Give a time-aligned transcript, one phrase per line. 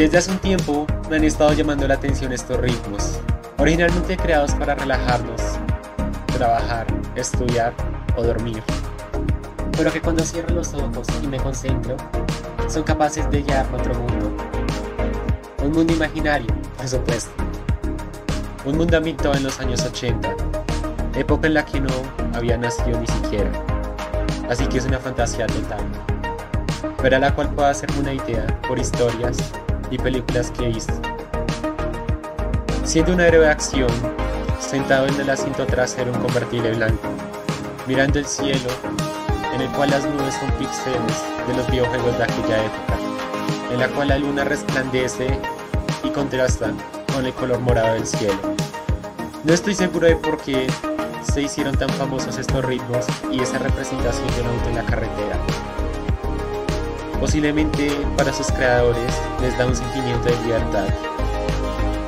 [0.00, 3.20] Desde hace un tiempo me han estado llamando la atención estos ritmos,
[3.58, 5.42] originalmente creados para relajarnos,
[6.32, 7.74] trabajar, estudiar
[8.16, 8.62] o dormir,
[9.76, 11.98] pero que cuando cierro los ojos y me concentro,
[12.66, 14.36] son capaces de llevarme a otro mundo.
[15.62, 16.48] Un mundo imaginario,
[16.78, 17.32] por supuesto.
[18.64, 20.34] Un mundo ambientado en los años 80,
[21.14, 21.92] época en la que no
[22.32, 23.50] había nacido ni siquiera.
[24.48, 25.84] Así que es una fantasía total,
[27.02, 29.36] pero a la cual puedo hacerme una idea por historias
[29.90, 30.94] y películas que he visto.
[32.84, 33.90] Siendo un héroe de acción,
[34.58, 37.08] sentado en el asiento trasero un convertible blanco,
[37.86, 38.70] mirando el cielo,
[39.54, 42.98] en el cual las nubes son píxeles de los videojuegos de aquella época,
[43.72, 45.28] en la cual la luna resplandece
[46.02, 46.72] y contrasta
[47.12, 48.38] con el color morado del cielo.
[49.44, 50.66] No estoy seguro de por qué
[51.32, 55.38] se hicieron tan famosos estos ritmos y esa representación de auto en la carretera.
[57.20, 60.86] Posiblemente para sus creadores les da un sentimiento de libertad.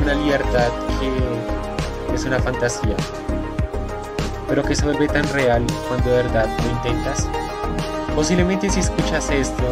[0.00, 0.68] Una libertad
[1.00, 2.94] que es una fantasía,
[4.48, 7.28] pero que se vuelve tan real cuando de verdad lo intentas.
[8.14, 9.64] Posiblemente si escuchas esto,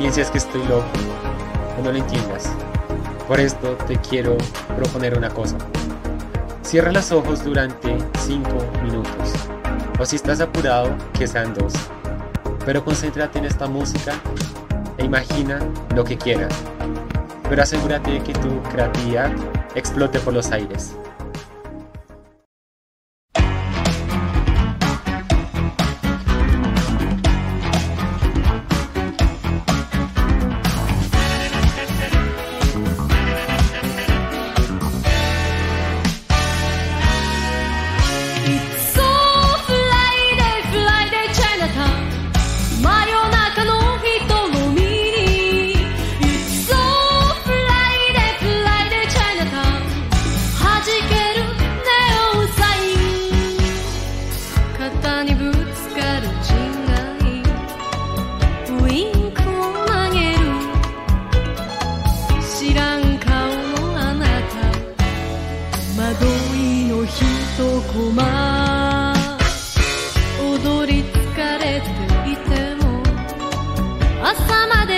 [0.00, 0.84] pienses que estoy loco
[1.78, 2.50] o no lo entiendas.
[3.28, 4.36] Por esto te quiero
[4.76, 5.56] proponer una cosa.
[6.62, 8.48] Cierra los ojos durante 5
[8.82, 9.32] minutos.
[10.00, 11.72] O si estás apurado, que sean dos.
[12.64, 14.14] Pero concéntrate en esta música
[15.06, 15.58] imagina
[15.94, 16.52] lo que quieras,
[17.48, 19.30] pero asegúrate de que tu creatividad
[19.74, 20.96] explote por los aires.
[66.24, 67.22] いの一
[67.92, 69.14] コマ。
[70.40, 71.86] 踊り疲れて
[72.30, 73.02] いても
[74.22, 74.95] 朝まで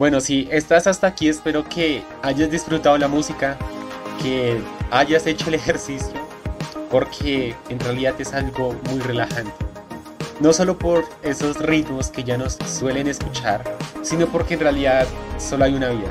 [0.00, 3.58] Bueno, si estás hasta aquí, espero que hayas disfrutado la música,
[4.22, 4.58] que
[4.90, 6.14] hayas hecho el ejercicio,
[6.90, 9.52] porque en realidad es algo muy relajante.
[10.40, 13.62] No solo por esos ritmos que ya nos suelen escuchar,
[14.00, 15.06] sino porque en realidad
[15.36, 16.08] solo hay una vida.